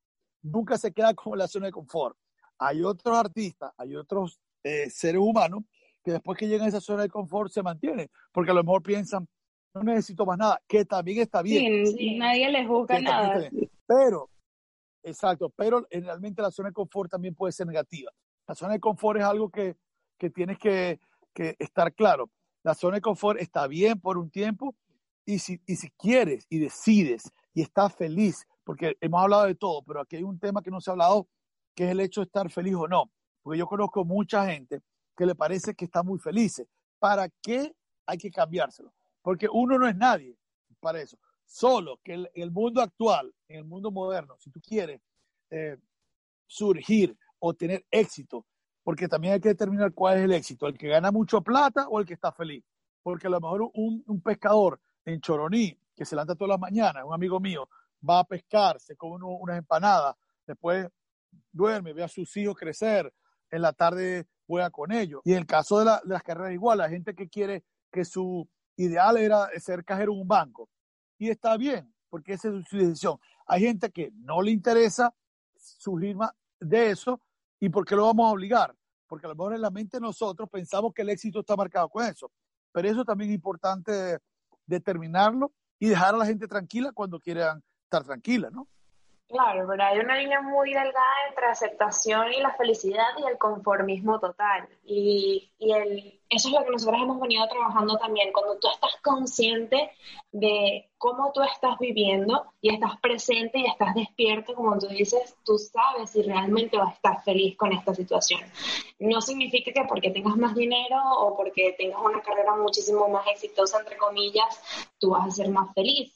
[0.44, 2.16] Nunca se queda con la zona de confort.
[2.60, 5.64] Hay otros artistas, hay otros eh, seres humanos
[6.04, 8.84] que después que llegan a esa zona de confort se mantienen, porque a lo mejor
[8.84, 9.28] piensan,
[9.78, 11.88] no necesito más nada, que también está bien.
[11.88, 13.50] Sí, nadie les busca nada.
[13.86, 14.30] Pero,
[15.04, 18.12] exacto, pero realmente la zona de confort también puede ser negativa.
[18.48, 19.76] La zona de confort es algo que,
[20.18, 21.00] que tienes que,
[21.34, 22.30] que, estar claro.
[22.64, 24.76] La zona de confort está bien por un tiempo
[25.26, 29.82] y si, y si quieres y decides y estás feliz, porque hemos hablado de todo,
[29.84, 31.28] pero aquí hay un tema que no se ha hablado,
[31.76, 33.12] que es el hecho de estar feliz o no.
[33.42, 34.82] Porque yo conozco mucha gente
[35.16, 36.62] que le parece que está muy feliz.
[37.00, 37.74] ¿Para qué
[38.06, 38.94] hay que cambiárselo?
[39.28, 40.38] Porque uno no es nadie
[40.80, 41.20] para eso.
[41.46, 45.02] Solo que en el mundo actual, en el mundo moderno, si tú quieres
[45.50, 45.76] eh,
[46.46, 48.46] surgir o tener éxito,
[48.86, 52.00] porque también hay que determinar cuál es el éxito, el que gana mucho plata o
[52.00, 52.64] el que está feliz.
[53.04, 57.14] Porque a lo mejor un, pescador en Choroní, que se levanta todas las mañanas, un
[57.14, 57.68] amigo mío,
[58.10, 60.88] va a pescar, se come unas empanadas, después
[61.52, 63.14] duerme, ve a sus hijos crecer,
[63.52, 65.20] en la tarde juega con ellos.
[65.26, 69.18] Y en el caso de las carreras igual, la gente que quiere que su ideal
[69.18, 70.70] era ser cajero en un banco.
[71.18, 73.20] Y está bien, porque esa es su decisión.
[73.46, 75.14] Hay gente que no le interesa
[75.56, 76.16] surgir
[76.60, 77.22] de eso
[77.60, 78.76] y ¿por qué lo vamos a obligar?
[79.08, 82.06] Porque a lo mejor en la mente nosotros pensamos que el éxito está marcado con
[82.06, 82.32] eso.
[82.72, 84.20] Pero eso también es importante
[84.66, 88.68] determinarlo y dejar a la gente tranquila cuando quieran estar tranquila, ¿no?
[89.30, 94.20] Claro, pero hay una línea muy delgada entre aceptación y la felicidad y el conformismo
[94.20, 94.70] total.
[94.86, 99.92] Y el eso es lo que nosotros hemos venido trabajando también, cuando tú estás consciente
[100.32, 105.58] de cómo tú estás viviendo y estás presente y estás despierto, como tú dices, tú
[105.58, 108.42] sabes si realmente vas a estar feliz con esta situación.
[109.00, 113.80] No significa que porque tengas más dinero o porque tengas una carrera muchísimo más exitosa,
[113.80, 114.62] entre comillas,
[115.00, 116.14] tú vas a ser más feliz.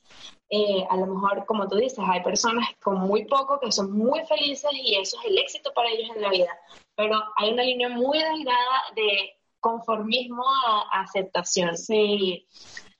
[0.50, 4.26] Eh, a lo mejor, como tú dices, hay personas con muy poco que son muy
[4.26, 6.60] felices y eso es el éxito para ellos en la vida.
[6.95, 11.78] Pero hay una línea muy delgada de conformismo a, aceptación.
[11.78, 12.45] Sí.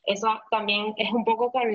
[0.04, 1.68] Eso también es un poco con,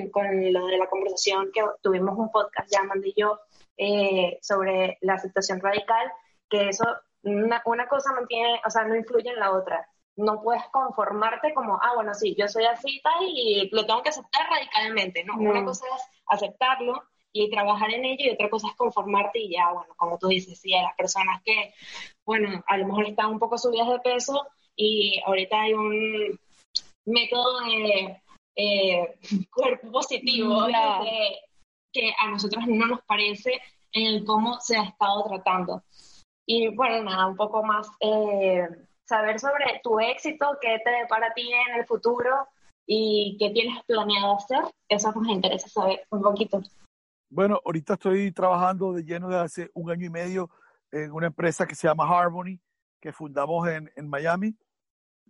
[0.51, 3.39] lo de la conversación que tuvimos un podcast, ya y yo,
[3.77, 6.11] eh, sobre la aceptación radical,
[6.49, 6.83] que eso,
[7.23, 11.53] una, una cosa no tiene, o sea, no influye en la otra no puedes conformarte
[11.53, 15.35] como, ah, bueno, sí, yo soy así tal y lo tengo que aceptar radicalmente, ¿no?
[15.37, 19.71] Una cosa es aceptarlo y trabajar en ello y otra cosa es conformarte y ya,
[19.71, 21.71] bueno, como tú dices, sí, hay las personas que,
[22.25, 24.47] bueno, a lo mejor están un poco subidas de peso
[24.77, 26.39] y ahorita hay un
[27.05, 28.21] método de
[28.55, 29.17] eh,
[29.51, 30.67] cuerpo positivo
[31.91, 33.59] que a nosotros no nos parece
[33.91, 35.83] en el cómo se ha estado tratando.
[36.45, 38.67] Y bueno, nada, un poco más eh,
[39.05, 42.47] saber sobre tu éxito, qué te depara a ti en el futuro
[42.85, 44.63] y qué tienes planeado hacer.
[44.87, 46.61] Eso nos interesa saber un poquito.
[47.29, 50.49] Bueno, ahorita estoy trabajando de lleno de hace un año y medio
[50.91, 52.59] en una empresa que se llama Harmony,
[53.01, 54.55] que fundamos en, en Miami.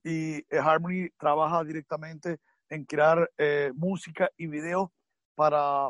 [0.04, 4.92] Y eh, Harmony trabaja directamente en crear eh, música y video
[5.36, 5.90] para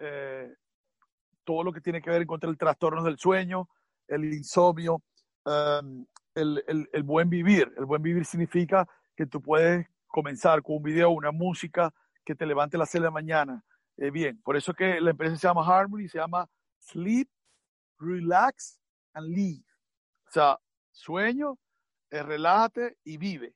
[0.00, 0.54] eh,
[1.44, 3.68] todo lo que tiene que ver contra el trastorno del sueño,
[4.06, 5.02] el insomnio,
[5.44, 7.72] um, el, el, buen vivir.
[7.76, 11.92] El buen vivir significa que tú puedes comenzar con un video, una música
[12.24, 13.64] que te levante a las 6 de la mañana.
[13.96, 17.28] Bien, por eso que la empresa se llama Harmony, se llama Sleep,
[17.98, 18.78] Relax
[19.14, 19.64] and Live.
[20.28, 20.58] O sea,
[20.92, 21.58] sueño,
[22.10, 23.54] relájate y vive.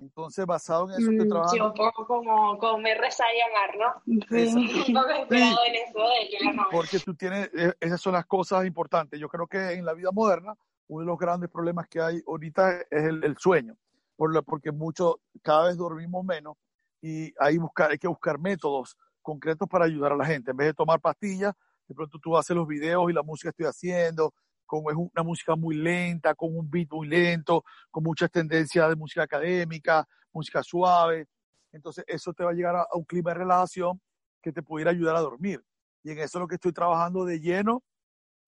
[0.00, 1.54] Entonces, basado en eso, estoy mm, trabajando.
[1.54, 4.18] Sí, un poco como comer, rezar y amar, ¿no?
[4.28, 4.86] Sí.
[4.86, 9.18] un poco inspirado en eso de Porque tú tienes, eh, esas son las cosas importantes.
[9.18, 10.54] Yo creo que en la vida moderna
[10.88, 13.76] uno de los grandes problemas que hay ahorita es el, sueño,
[14.16, 16.56] por porque mucho, cada vez dormimos menos
[17.02, 20.50] y hay, buscar, hay que buscar métodos concretos para ayudar a la gente.
[20.50, 21.54] En vez de tomar pastillas,
[21.86, 24.32] de pronto tú haces los videos y la música que estoy haciendo,
[24.68, 28.94] como es una música muy lenta, con un beat muy lento, con muchas tendencias de
[28.94, 31.26] música académica, música suave.
[31.72, 34.00] Entonces eso te va a llegar a, a un clima de relajación
[34.40, 35.60] que te pudiera ayudar a dormir.
[36.04, 37.82] Y en eso es lo que estoy trabajando de lleno.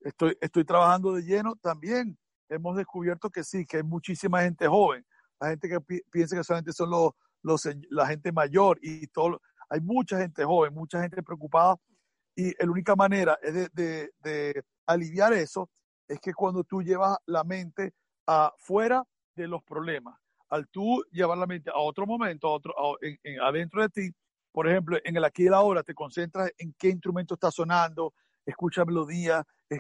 [0.00, 2.16] Estoy, estoy trabajando de lleno también
[2.50, 5.06] hemos descubierto que sí, que hay muchísima gente joven,
[5.40, 9.80] la gente que piensa que solamente son los, los, la gente mayor y todo, hay
[9.80, 11.76] mucha gente joven, mucha gente preocupada
[12.34, 15.70] y la única manera de, de, de, aliviar eso
[16.10, 17.94] es que cuando tú llevas la mente
[18.26, 19.04] afuera
[19.36, 20.18] de los problemas,
[20.48, 24.10] al tú llevar la mente a otro momento, a otro, en, adentro de ti,
[24.50, 28.12] por ejemplo, en el aquí y la ahora, te concentras en qué instrumento está sonando,
[28.44, 29.78] escucha melodía, eh,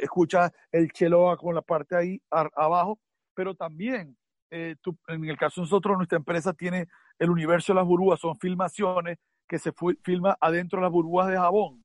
[0.00, 2.98] escucha el chelo con la parte ahí abajo,
[3.34, 4.16] pero también,
[4.50, 4.74] eh,
[5.08, 6.88] en el caso de nosotros, nuestra empresa tiene
[7.18, 9.70] el universo de las burbujas, son filmaciones que se
[10.02, 11.84] filma adentro de las burbujas de jabón,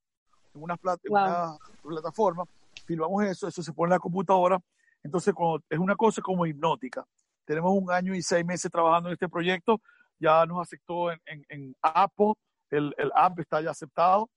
[0.54, 2.46] en una, plataforma,
[2.88, 4.60] filmamos eso, eso se pone en la computadora,
[5.04, 5.34] entonces
[5.70, 7.06] es una cosa como hipnótica.
[7.46, 9.80] Tenemos un año y seis meses trabajando en este proyecto,
[10.20, 11.20] ya nos aceptó en,
[11.50, 12.34] en, Apple,
[12.72, 14.30] el, el app está ya aceptado,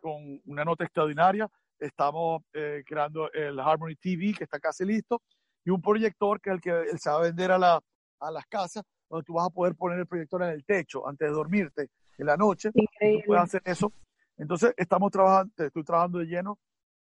[0.00, 1.48] con una nota extraordinaria.
[1.78, 5.22] Estamos eh, creando el Harmony TV, que está casi listo,
[5.64, 7.80] y un proyector que es el que se va a vender a, la,
[8.20, 11.28] a las casas, donde tú vas a poder poner el proyector en el techo antes
[11.28, 11.88] de dormirte
[12.18, 12.70] en la noche.
[12.74, 13.24] Increíble.
[13.26, 13.92] puedes hacer eso.
[14.36, 16.58] Entonces, estamos trabajando, estoy trabajando de lleno.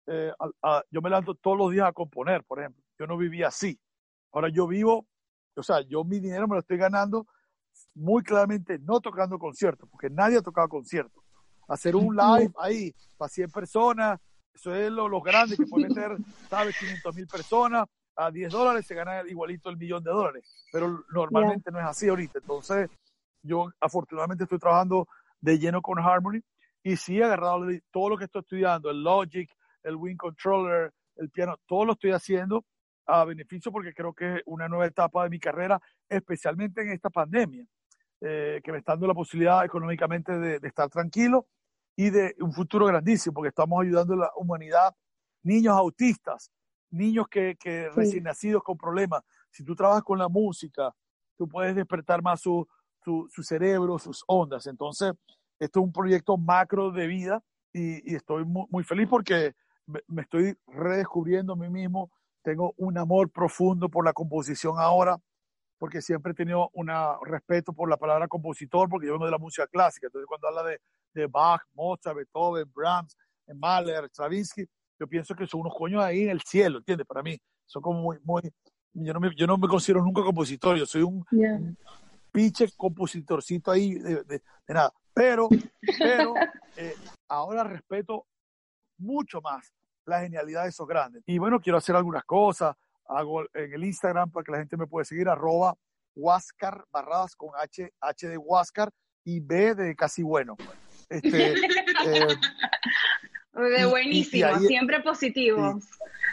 [0.07, 0.31] Eh,
[0.91, 2.83] yo me levanto todos los días a componer, por ejemplo.
[2.99, 3.79] Yo no vivía así.
[4.31, 5.07] Ahora yo vivo,
[5.55, 7.27] o sea, yo mi dinero me lo estoy ganando
[7.93, 11.25] muy claramente no tocando conciertos, porque nadie ha tocado conciertos
[11.67, 14.19] hacer un live ahí para 100 personas,
[14.53, 16.17] eso es lo, lo grande que puede meter,
[16.49, 16.77] ¿sabes?
[16.77, 21.69] 500 mil personas, a 10 dólares se gana igualito el millón de dólares, pero normalmente
[21.71, 22.39] no es así ahorita.
[22.39, 22.89] Entonces,
[23.41, 25.07] yo afortunadamente estoy trabajando
[25.41, 26.41] de lleno con Harmony
[26.81, 29.49] y sí he agarrado todo lo que estoy estudiando, el Logic,
[29.85, 32.65] el Wing Controller, el piano, todo lo estoy haciendo
[33.05, 37.09] a beneficio porque creo que es una nueva etapa de mi carrera, especialmente en esta
[37.09, 37.65] pandemia,
[38.21, 41.47] eh, que me está dando la posibilidad económicamente de, de estar tranquilo
[41.95, 44.93] y de un futuro grandísimo, porque estamos ayudando a la humanidad,
[45.43, 46.51] niños autistas,
[46.89, 49.21] niños que, que recién nacidos con problemas.
[49.51, 50.93] Si tú trabajas con la música,
[51.37, 52.67] tú puedes despertar más su,
[53.03, 54.67] su, cerebro, sus ondas.
[54.67, 55.13] Entonces,
[55.59, 59.53] esto es un proyecto macro de vida y, y estoy muy, muy, feliz porque
[59.87, 62.11] me, estoy redescubriendo a mí mismo.
[62.43, 65.17] Tengo un amor profundo por la composición ahora.
[65.77, 66.89] porque siempre he tenido un
[67.25, 70.07] respeto por la palabra compositor, porque yo vengo de la música clásica.
[70.07, 70.79] Entonces, cuando habla de,
[71.13, 73.15] de Bach, Mozart, Beethoven, Brahms,
[73.53, 74.65] Mahler, Stravinsky,
[74.99, 77.05] yo pienso que son unos coños ahí en el cielo, ¿entiendes?
[77.05, 78.41] Para mí, son como muy, muy,
[78.93, 81.25] yo no me, yo no me considero nunca compositor, yo soy un,
[82.31, 84.93] pinche compositorcito ahí de, de, nada.
[85.13, 85.47] Pero,
[85.97, 86.33] pero
[86.77, 86.95] eh,
[87.29, 88.25] ahora respeto
[88.97, 89.73] mucho más
[90.05, 91.23] la genialidad de esos grandes.
[91.25, 92.75] Y bueno, quiero hacer algunas cosas,
[93.07, 95.75] hago en el Instagram para que la gente me pueda seguir, arroba
[96.15, 98.89] Huáscar Barradas con H, H de Huáscar
[99.23, 100.55] y B de casi bueno.
[101.09, 101.53] Este,
[102.05, 102.27] eh,
[103.53, 105.79] de buenísimo, siempre positivo.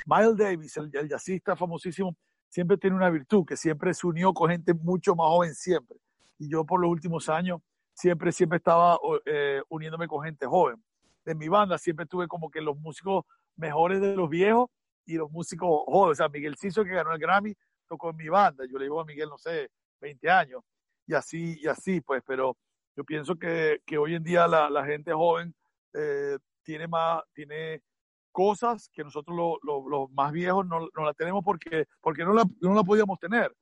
[0.07, 2.17] Miles Davis, el, el, jazzista famosísimo,
[2.49, 5.97] siempre tiene una virtud, que siempre se unió con gente mucho más joven siempre.
[6.39, 7.61] Y yo por los últimos años
[7.95, 10.83] siempre, siempre estaba eh, uniéndome con gente joven.
[11.25, 13.25] De mi banda siempre tuve como que los músicos
[13.57, 14.69] mejores de los viejos
[15.07, 16.13] y los músicos jóvenes.
[16.13, 17.55] O sea, Miguel Ciso, que ganó el Grammy,
[17.89, 18.65] tocó en mi banda.
[18.71, 20.63] Yo le digo a Miguel, no sé, 20 años.
[21.07, 22.57] Y así, y así, pues, pero
[22.97, 25.55] yo pienso que, que hoy en día la, la gente joven
[25.95, 27.83] eh, tiene más, tiene
[28.31, 32.75] cosas que nosotros los más viejos no, no, la tenemos porque, porque no, la, no
[32.75, 33.55] la podíamos tener.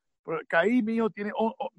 [0.49, 1.33] Caí, mi hijo, tiene,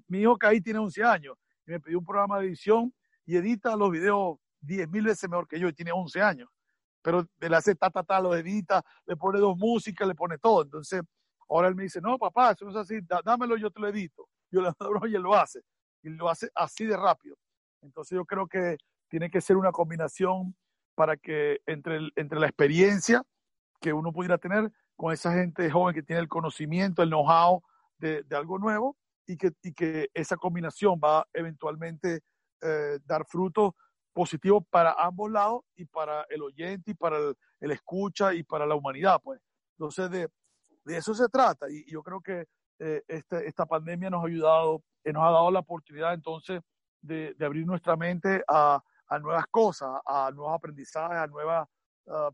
[0.08, 2.94] mi hijo Caí tiene 11 años y me pidió un programa de edición
[3.26, 6.50] y edita los videos 10 mil veces mejor que yo y tiene 11 años.
[7.02, 10.64] Pero le hace ta, ta, ta, lo edita, le pone dos músicas, le pone todo.
[10.64, 11.02] Entonces,
[11.50, 14.28] ahora él me dice, no, papá, eso no es así, dámelo, yo te lo edito.
[14.52, 15.62] Yo le doy y él lo hace.
[16.04, 17.36] Y lo hace así de rápido.
[17.82, 18.78] Entonces yo creo que
[19.10, 20.56] tiene que ser una combinación
[20.96, 23.24] para que entre, entre la experiencia
[23.80, 27.62] que uno pudiera tener con esa gente joven que tiene el conocimiento, el know-how
[27.98, 28.96] de, algo nuevo
[29.26, 32.22] y que, y que esa combinación va eventualmente
[32.62, 33.74] eh, dar frutos
[34.14, 38.66] positivos para ambos lados y para el oyente y para el, el escucha y para
[38.66, 39.20] la humanidad.
[39.24, 39.40] Pues.
[39.78, 40.30] Entonces, de,
[40.86, 42.46] de eso se trata y, yo creo que
[42.80, 46.62] eh, este, esta pandemia nos ha ayudado, eh, nos ha dado la oportunidad entonces
[47.02, 51.68] de, de abrir nuestra mente a, a nuevas cosas, a nuevos aprendizajes, a nuevos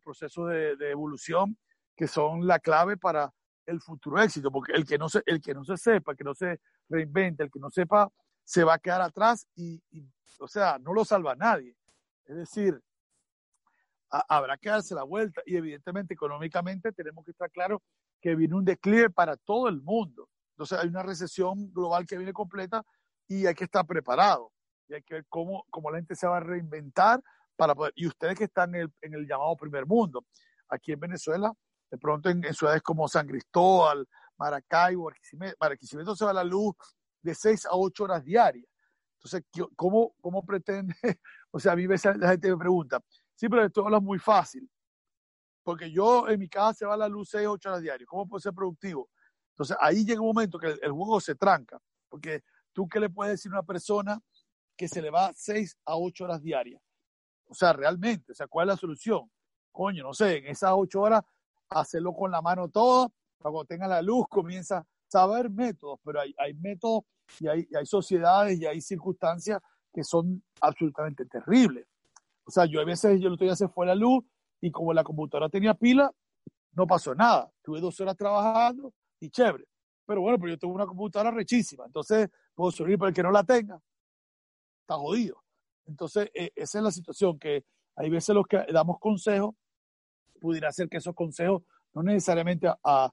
[0.03, 1.57] procesos de, de, evolución
[1.95, 3.31] que son la clave para
[3.65, 6.23] el futuro éxito, porque el que no se, el que no se sepa, el que
[6.23, 6.59] no se
[6.89, 8.09] reinvente, el que no sepa,
[8.43, 11.76] se va a quedar atrás y, y o sea, no lo salva nadie.
[12.26, 12.82] Es decir,
[14.10, 17.82] a, habrá que darse la vuelta y evidentemente económicamente tenemos que estar claros
[18.21, 20.30] que viene un declive para todo el mundo.
[20.52, 22.84] Entonces hay una recesión global que viene completa
[23.28, 24.52] y hay que estar preparado
[24.88, 27.21] y hay que ver cómo, cómo la gente se va a reinventar
[27.56, 30.26] para poder, y ustedes que están en el, en el llamado primer mundo,
[30.69, 31.52] aquí en Venezuela,
[31.89, 35.12] de pronto en, ciudades como San Cristóbal, Maracaibo,
[35.60, 36.76] Barquisimeto, se va la luz
[37.21, 38.65] de 6 a 8 horas diarias.
[39.17, 39.43] Entonces,
[39.75, 40.95] ¿cómo, cómo pretende?
[41.51, 43.01] O sea, a mí veces la gente me pregunta,
[43.34, 44.69] sí, pero esto es muy fácil,
[45.63, 48.27] porque yo en mi casa se va la luz 6 a 8 horas diarias, ¿cómo
[48.27, 49.10] puedo ser productivo?
[49.51, 53.34] Entonces, ahí llega un momento que el, juego se tranca, porque tú qué le puedes
[53.34, 54.19] decir a una persona
[54.75, 56.82] que se le va 6 a 8 horas diarias.
[57.47, 59.32] O sea, realmente, o sea, ¿cuál es la solución?
[59.71, 61.23] Coño, no sé, en esas 8 horas,
[61.69, 66.19] hacerlo con la mano todo, para cuando tenga la luz, comienza a saber métodos, pero
[66.19, 67.03] hay, hay métodos
[67.39, 69.61] y hay, y hay sociedades y hay circunstancias
[69.93, 71.85] que son absolutamente terribles.
[72.45, 74.23] O sea, yo a veces, yo el otro día se fue la luz
[74.61, 76.11] y como la computadora tenía pila,
[76.73, 77.51] no pasó nada.
[77.61, 79.65] Tuve dos horas trabajando y chévere.
[80.05, 83.31] Pero bueno, pero yo tengo una computadora rechísima, entonces puedo subir para el que no
[83.31, 83.81] la tenga
[84.87, 85.43] está jodido.
[85.85, 89.53] Entonces, eh, esa es la situación, que hay veces los que damos consejos,
[90.39, 91.63] pudiera ser que esos consejos
[91.93, 93.11] no necesariamente a, a,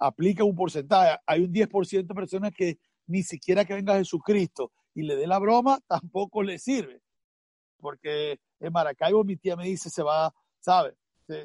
[0.00, 1.16] apliquen un porcentaje.
[1.26, 5.38] Hay un 10% de personas que ni siquiera que venga Jesucristo y le dé la
[5.38, 7.00] broma, tampoco le sirve.
[7.78, 10.96] Porque en Maracaibo mi tía me dice, se va, ¿sabe?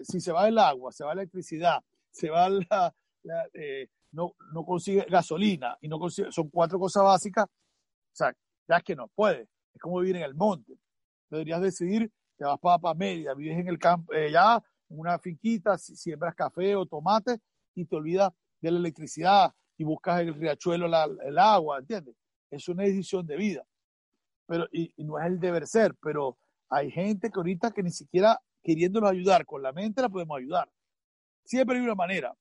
[0.04, 2.94] Si se va el agua, se va la electricidad, se va la,
[3.54, 8.34] eh, no, no consigue gasolina y no consigue, son cuatro cosas básicas, o sea,
[8.68, 10.74] ya es que no puede es como vivir en el monte.
[11.30, 15.20] Deberías decidir, te vas para, para media, vives en el campo, eh, ya en una
[15.20, 17.40] finquita, siembras café o tomate
[17.76, 22.16] y te olvidas de la electricidad y buscas el riachuelo, la, el agua, ¿entiendes?
[22.50, 23.64] Es una decisión de vida.
[24.48, 26.38] Pero, y, y, no es el deber ser, pero
[26.70, 30.70] hay gente que ahorita que ni siquiera queriéndolos ayudar con la mente la podemos ayudar.
[31.44, 32.34] Siempre hay una manera,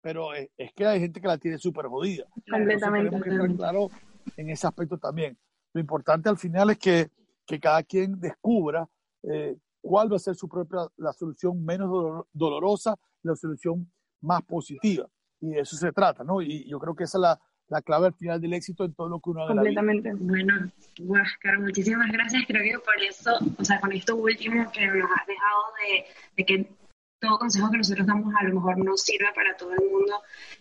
[0.00, 2.24] pero es, es que hay gente que la tiene súper jodida.
[2.50, 3.14] Completamente.
[3.14, 3.88] Entonces, tenemos que estar claro
[4.36, 5.38] en ese aspecto también.
[5.72, 7.10] Lo importante al final es que,
[7.46, 8.88] que cada quien descubra
[9.22, 13.90] eh, cuál va a ser su propia, la solución menos dolor, dolorosa, la solución
[14.20, 15.08] más positiva.
[15.40, 16.42] Y de eso se trata, ¿no?
[16.42, 19.08] Y yo creo que esa es la, la clave al final del éxito en todo
[19.08, 19.54] lo que uno haga.
[19.54, 20.12] Completamente.
[20.14, 20.70] Bueno,
[21.00, 22.44] Huáscar, muchísimas gracias.
[22.46, 26.04] Creo que por eso, o sea, con esto último que nos has dejado de,
[26.36, 26.80] de que
[27.20, 30.14] todo consejo que nosotros damos a lo mejor no sirve para todo el mundo,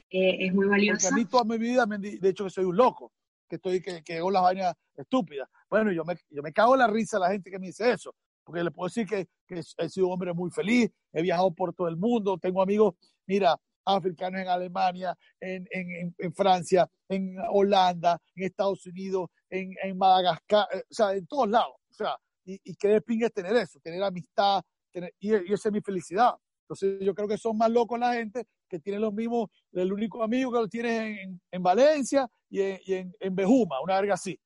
[0.10, 1.08] eh, es muy valioso.
[1.08, 3.14] Porque a mí toda mi vida me han dicho que soy un loco,
[3.48, 5.50] que estoy que, que hago las vainas estúpidas.
[5.70, 7.90] Bueno, yo me, yo me cago en la risa a la gente que me dice
[7.92, 8.14] eso,
[8.44, 11.74] porque le puedo decir que, que he sido un hombre muy feliz, he viajado por
[11.74, 13.56] todo el mundo, tengo amigos, mira,
[13.86, 20.68] africanos en Alemania, en, en, en Francia, en Holanda, en Estados Unidos, en, en Madagascar,
[20.74, 21.76] eh, o sea, en todos lados.
[21.90, 22.16] O sea,
[22.46, 24.62] y, y qué de es tener eso, tener amistad,
[24.92, 26.36] tener, y, y esa es mi felicidad.
[26.64, 30.22] Entonces yo creo que son más locos la gente que tiene los mismos, el único
[30.24, 34.14] amigo que lo tiene en, en Valencia y en, y en, en Bejuma, una verga
[34.14, 34.40] así.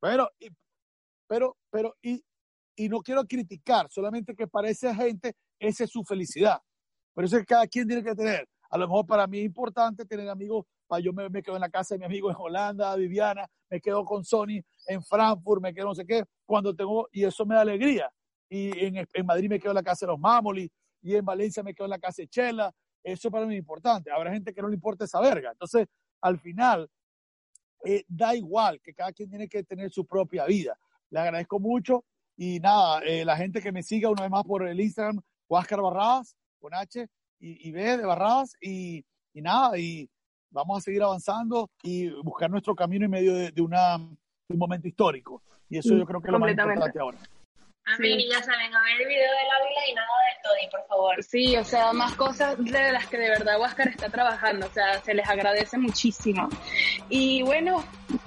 [0.00, 0.30] Pero,
[1.26, 2.22] pero, pero, y,
[2.76, 6.60] y no quiero criticar, solamente que para esa gente esa es su felicidad.
[7.12, 8.48] Por eso es que cada quien tiene que tener.
[8.74, 11.70] A lo mejor para mí es importante tener amigos, para yo me, quedo en la
[11.70, 15.86] casa de mi amigo en Holanda, Viviana, me quedo con Sony en Frankfurt, me quedo
[15.86, 18.10] no sé qué, cuando tengo, y eso me da alegría.
[18.48, 20.68] Y en, en Madrid me quedo en la casa de los Mamoli,
[21.02, 22.74] y en Valencia me quedo en la casa de Chela.
[23.04, 24.10] Eso para mí es importante.
[24.10, 25.52] Habrá gente que no le importa esa verga.
[25.52, 25.86] Entonces,
[26.20, 26.90] al final,
[27.84, 30.76] eh, da igual que cada quien tiene que tener su propia vida.
[31.10, 32.04] Le agradezco mucho
[32.36, 35.80] y nada, eh, la gente que me siga una vez más por el Instagram, Huáscar
[35.80, 37.06] Barradas, con H
[37.38, 40.08] y, y B de Barradas, y, y, nada, y
[40.50, 44.58] vamos a seguir avanzando y buscar nuestro camino en medio de, de, una, de un
[44.58, 45.42] momento histórico.
[45.68, 47.18] Y eso yo creo que es lo más importante ahora.
[47.86, 48.26] Amén, sí.
[48.26, 51.22] y ya saben, a ver el video del Ávila y nada del Toddy, por favor.
[51.22, 55.02] Sí, o sea, más cosas de las que de verdad Huáscar está trabajando, o sea,
[55.02, 56.48] se les agradece muchísimo.
[57.10, 57.84] Y bueno,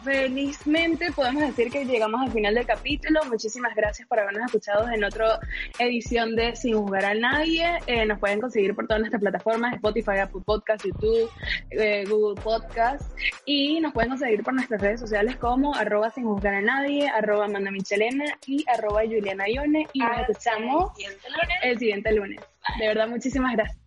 [0.07, 3.19] felizmente podemos decir que llegamos al final del capítulo.
[3.25, 5.37] Muchísimas gracias por habernos escuchado en otra
[5.79, 7.79] edición de Sin Jugar a Nadie.
[7.87, 11.29] Eh, nos pueden conseguir por todas nuestras plataformas, Spotify, Apple Podcast, YouTube,
[11.71, 13.11] eh, Google Podcast.
[13.45, 17.45] Y nos pueden conseguir por nuestras redes sociales como arroba sin juzgar a nadie, arroba
[17.45, 21.59] Amanda Michelena y arroba Juliana Ione y nos escuchamos el siguiente lunes.
[21.63, 22.41] El siguiente lunes.
[22.79, 23.86] De verdad, muchísimas gracias.